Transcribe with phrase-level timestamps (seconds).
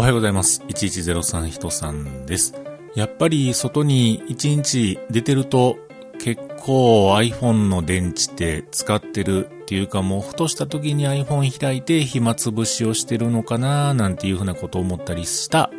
[0.00, 0.62] おはようございます。
[0.62, 2.54] 1103人さんです。
[2.94, 5.76] やっぱり外に1日出てると
[6.18, 15.70] 結構 iPhone の電池って使ってるっていうかもうふとした時に iPhone 開いて暇つぶしをしてるのかななんていうふうなことを思ったりした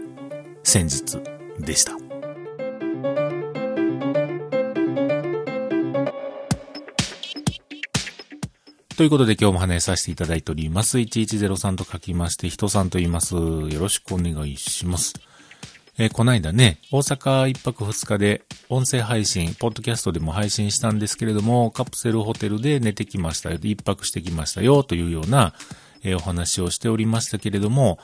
[0.61, 1.17] 先日
[1.59, 2.00] でした。
[9.01, 10.99] ということで今日も話させていただいております。
[10.99, 13.33] 1103と書きまして、人さんと言います。
[13.33, 15.15] よろしくお願いします。
[15.97, 25.55] えーこないだね、大阪一泊二日で音声配信、ポッドキャストでも配信したんですけれども、カプセルホテルで寝てきましたよ、一泊してきましたよ、というような、
[26.03, 27.97] えーお話をしておりましたけれども、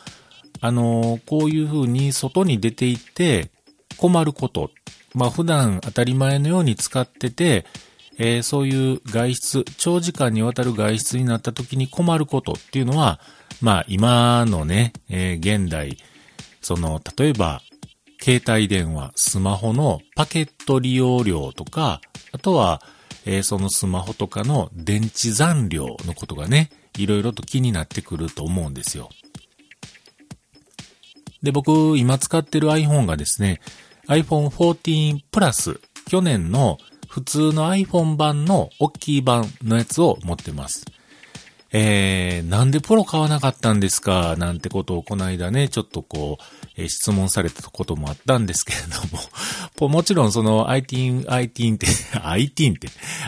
[0.61, 3.51] あのーこういうふうに外に出て行って
[3.97, 4.71] 困ること、
[5.13, 7.67] まあ普段当たり前のように使ってて、
[8.19, 13.19] えーそういう外出、長時間にわたる外出になった時に困ることっていうのは、
[13.61, 15.97] まあ今のね、えー現代、
[16.61, 17.61] その、例えば、
[18.19, 22.01] 携帯電話、スマホのパケット利用量とか、
[22.31, 22.81] あとは、
[23.25, 29.09] えーそのスマホとかの電池残量のことがね、いろいろと気になってくると思うんですよ。
[31.43, 33.61] で、僕、今使ってる iPhone がですね、
[34.07, 40.85] iPhone 14 Plus、去年の普通の iPhone 版の大きい版のやつを持ってます。
[41.73, 44.35] えー、なんでプロ買わなかったんですか？
[44.37, 46.43] なんてことをこの間ね、ちょっとこう、
[46.77, 48.79] えー質問されたこともあったんですけれ
[49.79, 51.87] ども、 もちろんその iTeen、iTeen って、
[52.23, 52.87] IT って、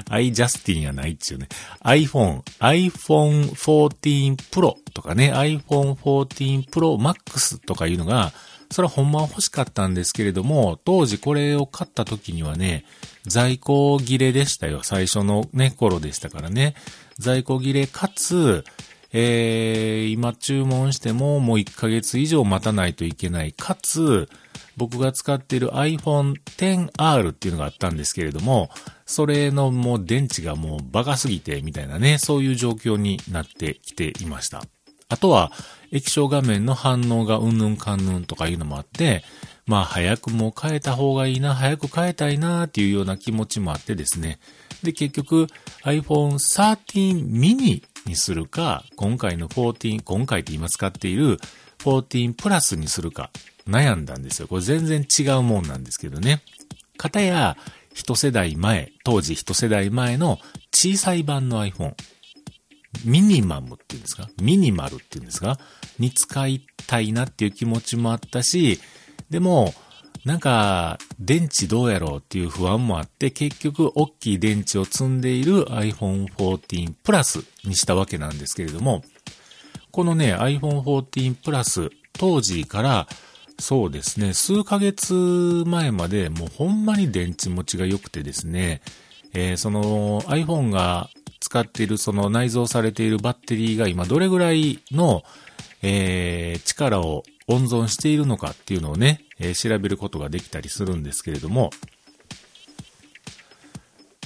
[0.09, 1.49] iJustin やないっちゅうね。
[1.83, 8.31] iPhone、iPhone 14 Pro とかね、iPhone 14 Pro Max とかいうのが、
[8.71, 12.85] それはほんま欲しかったんですけれども、当時これを買った時にはね、
[13.25, 14.81] 在庫切れでしたよ。
[14.83, 16.75] 最初のね、頃でしたからね。
[17.17, 18.63] 在庫切れかつ、
[19.11, 23.53] えー、今注文してももう1ヶ月以上待たないといけない。
[23.53, 24.29] かつ、
[24.77, 28.69] 僕が使っている iPhone XR っていうのがあったんですけれども、
[29.05, 34.63] それのもう電池がもうバカすぎてみたいなね、そういう状況になってきていました。
[35.09, 35.51] あとは、
[35.91, 39.23] 液晶画面の反応がうんぬんかんぬんとかいうのもあって、
[39.65, 44.39] まあ早くもう変えた方がいいな、早く変えたいなっていうような気持ちもあってですね。
[44.83, 45.47] で、結局
[45.83, 51.39] iPhone 13 mini にするか、今回の14、今回って今使っている
[51.79, 53.31] 14プラスにするか
[53.67, 54.47] 悩んだんですよ。
[54.47, 56.41] これ全然違うもんなんですけどね。
[56.97, 57.57] 片や
[57.93, 60.39] 一世代前、当時一世代前の
[60.71, 61.95] 小さい版の iPhone。
[63.05, 64.29] ミニマムっていうんですか？
[64.41, 65.57] ミニマルっていうんですか？
[65.99, 68.79] に使いたいなっていう気持ちもあったし、
[69.29, 69.73] でも、
[70.25, 79.03] なんか、電池どうやろうっていう不安もあって、結局、大きい電池を積んでいる iPhone 14 Plus にしたわけなんですけれども、
[79.91, 83.07] このね、iPhone 14 Plus、当時から、
[83.59, 85.13] そうですね、数ヶ月
[85.67, 88.81] 前までもうほんまに電池持ちが良くてですね、
[89.33, 91.09] えーその iPhone が
[91.49, 95.23] 使っているその内蔵されているバッテリーが今どれぐらいの、
[95.81, 101.71] えー力を温存しているのかっていうのをね、えー調べることができたりするんですけれども、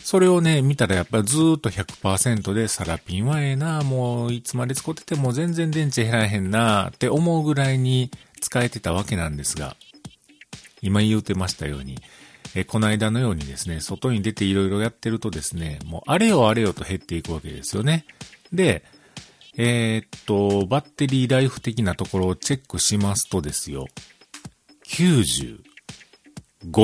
[0.03, 8.11] それをね、見たらやっぱりずーっと100%でサラピンはええな、もういつまで使ってても全然電池減らへんなって思うぐらいに
[8.41, 9.77] 使えてたわけなんですが、
[10.81, 11.99] 今言うてましたように、
[12.55, 18.05] えーこの間のようにですね、外に出ていろいろやってるとですね、もうあれよあれよと減っていくわけですよね。
[18.51, 18.83] で、
[19.57, 23.85] えーっと、バッテリーライフ的なところをチェックしますとですよ、
[24.87, 25.59] 95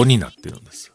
[0.05, 0.93] になってるんですよ。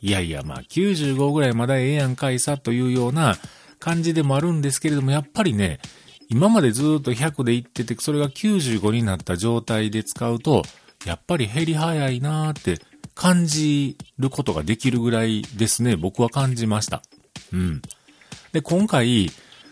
[0.00, 3.36] いやいや、まあ95ぐらいまだええやんかいさというような
[3.78, 5.80] 感じでもあるんですけれども、やっぱりね、
[6.28, 10.62] 今までずっと100でいってて、それが95になった状態で使うと、
[11.06, 12.80] やっぱり減り早いなーって
[13.14, 17.02] 感じることができるぐらいですね、僕は感じました。
[17.52, 17.82] うん。
[18.52, 19.30] で、今回、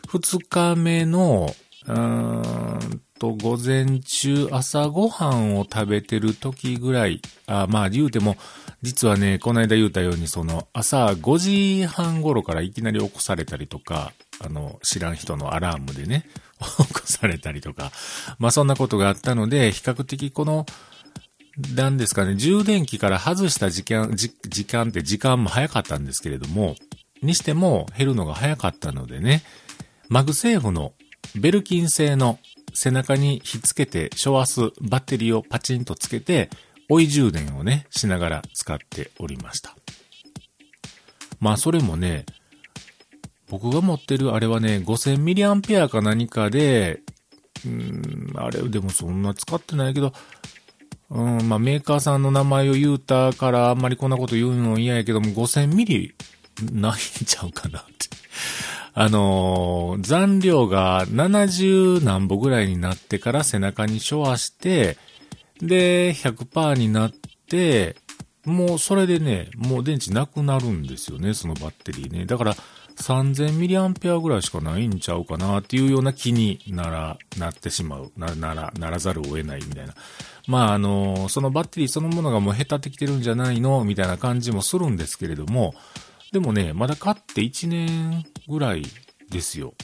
[0.09, 1.55] 二日目の、
[1.87, 8.37] うーんと、午前中、朝ごはんを食べてる時ぐらい、あまあ言うても、
[8.83, 16.27] 実はね、この間言うたように、その、朝5時半頃からいきなり起こされたりとか、あの、知らん人のアラームでね、
[16.59, 17.93] 起こされたりとか、
[18.41, 20.67] まあそんなことがあったので、比較的この、
[21.57, 24.31] なんですかね、充電器から外した時間、時
[24.65, 26.77] 間って時間も早かったんですけれども、
[27.23, 29.43] にしても減るのが早かったのでね、
[30.09, 30.93] マグセーフの
[31.35, 32.39] ベルキン製の
[32.75, 36.51] 背中にひっつけて、ショワスバッテリーをパチンとつけて、
[36.89, 39.77] 追い充電をね、しながら使っておりました。
[41.39, 42.25] まあそれもね、
[43.49, 47.01] 僕が持ってるあれはね、5000ミリアンペアか何かで、
[47.67, 50.13] うん、あれ、でもそんな使ってないけど、
[51.13, 56.15] うん、まあメーカーさんの名前を言うたからあんまりこんなこと言うの嫌やけども、5000ミリ
[56.73, 56.95] ないん
[57.27, 57.93] ちゃうかなって。
[58.95, 64.97] あのー、残量が70何歩ぐらいになってから背中にショアして、
[65.61, 67.13] で、100%になっ
[67.49, 67.97] て、
[68.45, 72.27] もうそれでね、もう電池なくなるんですよね、そのバッテリーね。
[72.27, 72.57] だから、
[72.97, 78.13] 3000ミリアンペアぐらいしかないんちゃうかなっていうような気になら、なってしまう。
[78.17, 79.95] な、なら、ならざるを得ないみたいな。
[80.49, 85.75] まあ、あの、そのバッテリーそのものがもう下手ってきてるんじゃないのみたいな感じもするんですけれども、
[86.33, 88.83] でもね、まだ買って1年ぐらい
[89.31, 89.75] ですよ。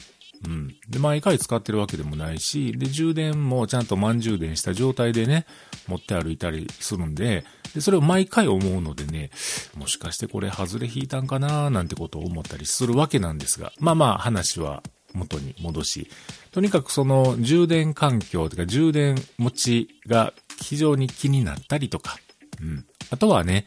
[0.45, 0.75] うん。
[0.89, 5.45] で、毎回使ってるわけでもないし、で、充電もちゃんと満充電した状態でね、
[5.87, 9.31] 持って歩いたりするんで、で、それを毎回思うのでね、
[9.75, 14.81] もしかしてこれ外れ引いたんかななんてことを思ったりするわけなんですが、まあまあ話は
[15.13, 16.09] 元に戻し、
[16.51, 22.17] とにかくその充電環境とか充電持ちが非常に気になったりとか、
[22.61, 22.85] うん。
[23.11, 23.65] あとはね、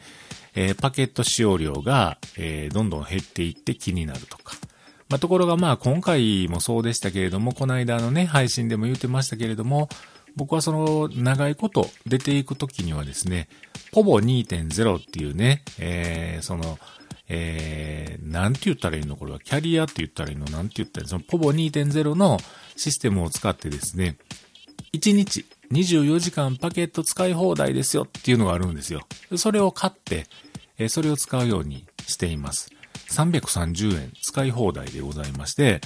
[0.55, 4.55] えー、パケット使用量が、えー、どんどん減っていって気になるとか。
[5.09, 9.89] まあ、ところがまあ今回もそうでしたけれども、この間のね、配信でも言ってましたけれども、
[10.35, 13.47] 僕はその長いこと出ていくときにはですね、
[13.91, 16.79] ポボ2.0っていうね、えー、その、
[17.29, 19.15] えー、なんて言ったらいいの？
[19.15, 20.45] これはキャリアって言ったらいいの？
[20.47, 21.17] なんて言ったらいいの？
[21.17, 22.37] そのポボ2.0の
[22.75, 24.17] システムを使ってですね、
[24.93, 29.01] 1日24時間パケット使い放題ですよっていうのがあるんですよ。
[29.37, 30.27] それを買って、
[30.77, 32.69] えー、それを使うようにしています。
[33.09, 35.81] 330円使い放題でございまして、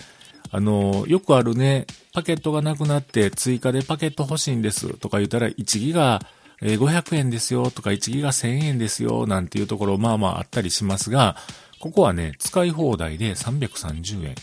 [0.50, 6.22] あの、よくあるね、パケットがなくなって追加でパケット欲しいんですとか言ったら1ギガ
[6.62, 11.36] 500円ですよとか1ギガ1000円ですよなんていうところまあまああったりしますが、
[11.80, 14.36] ここはね、使い放題で330円。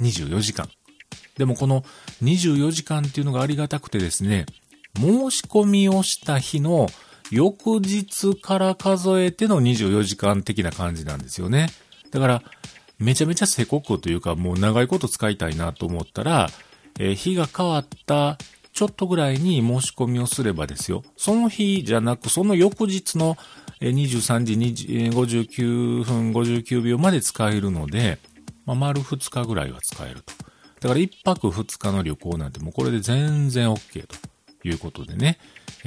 [0.00, 0.68] 24時間。
[1.38, 1.84] でもこの
[2.22, 4.46] 24時間っていうのがありがたくてですね、
[4.96, 6.88] 申し込みをした日の
[7.30, 11.68] 翌日から数えての24時間的な感じなんですよね。
[12.10, 12.42] だから、
[12.98, 16.50] めちゃめちゃせこくというか、もう長いこと使いたいなと思ったら、
[16.98, 18.36] えー、日が変わった
[18.80, 21.02] ちょっとぐらいに申し込みをすればですよ。
[21.18, 23.36] その日じゃなく、その翌日の
[23.82, 24.54] 23時
[25.10, 28.18] 59分59秒まで使えるので、
[28.64, 30.32] まあ、丸2日ぐらいは使えると。
[30.80, 34.16] だから1泊2日の旅行なんてもうこれで全然 OK と
[34.66, 35.38] いうことでね、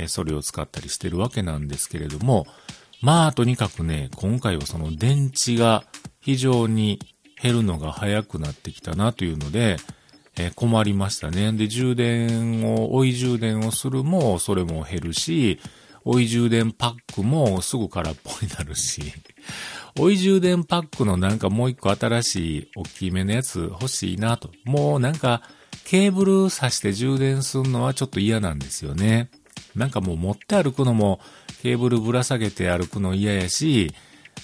[0.06, 2.46] それを使ったりしてるわけなんですけれども、
[3.02, 5.84] まあとにかくね、今回はその電池が
[6.22, 7.00] 非常に
[7.42, 9.78] 減るのが早くなってきたなというので、
[10.38, 11.52] えー、困りましたね。
[11.54, 15.60] で、充電を、追い充電をするも、それも減るし、
[16.06, 19.14] 追い充電パックもすぐ空っぽになるし、
[19.98, 24.52] 追い充電パックのなんかもう一個新しい大きめのやつ欲しいなと。
[24.66, 25.44] もうなんか、
[25.86, 29.30] ケーブル挿して充電するのはちょっと嫌なんですよね。
[29.76, 31.20] なんかもう持って歩くのも、
[31.62, 33.94] ケーブルぶら下げて歩くの嫌やし、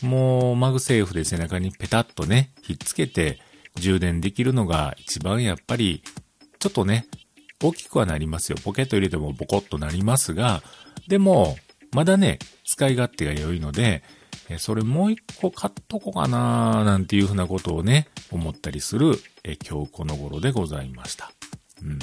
[0.01, 3.39] もうマグセーフで背中にペタッとね、ひっつけて
[3.75, 6.03] 充電できるのが一番やっぱり、
[6.59, 7.07] ちょっとね、
[7.61, 8.57] 大きくはなりますよ。
[8.63, 10.61] ポケット入れてもボコッとなりますが、
[11.07, 11.57] でも、
[11.91, 14.03] まだね、使い勝手が良いので、
[14.57, 19.19] それもう一個買っとこうかななんていうふうなことをね、思ったりする、
[19.69, 21.31] 今日この頃でございました。
[21.83, 21.99] うん。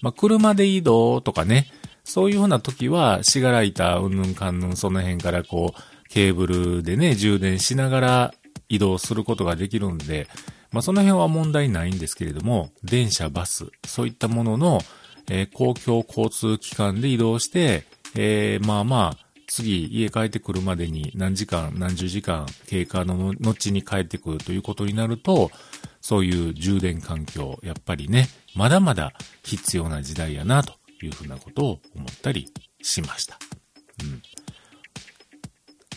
[0.00, 1.70] まあ、車で移動とかね、
[2.04, 8.34] そういうふうな時は、シガライター、うんぬんかんぬん、その辺からこう、ケーブルでね、充電しながら
[8.68, 10.28] 移動することができるんで、
[10.72, 14.80] まあ、その辺は問題ないんですけれども、電車、バス、そういったものの、
[15.30, 17.84] えー、公共交通機関で移動して、
[18.16, 25.50] えー、まあまあ、次、家帰ってくるまでに何時間、何十時間経過の後に帰ってくるということになると、
[26.00, 29.12] そういう充電環境、やっぱりね、まだまだ
[29.44, 32.50] 必要な時代やな、というふうなことを思ったり
[32.80, 33.38] しました。
[34.02, 34.22] うん。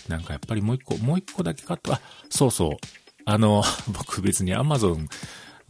[0.09, 2.71] なんかやっぱりもう一個、もう一個だけ買った、あ、そうそう。
[3.25, 5.07] あの、 僕別に Amazon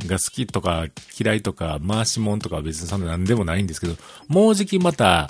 [0.05, 3.95] が好きとか嫌いとか回しもんとか別にそんな何でもないんですけど、
[4.27, 5.29] もうじきまた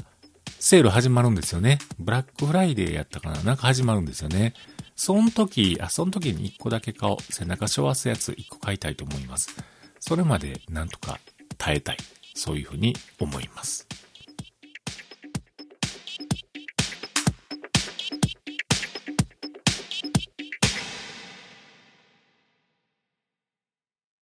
[0.60, 1.79] セール始まるんですよね。
[2.00, 4.53] ブラックフライデーやったかななんか始まるんですよね。
[4.96, 7.17] その時、あ、その時に一個だけ買おう。
[7.22, 9.55] 背中しょわすやつ一個買いたいと思います。
[10.00, 11.20] それまでなんとか
[11.58, 11.98] 耐えたい。
[12.34, 13.88] そういうふうに思います。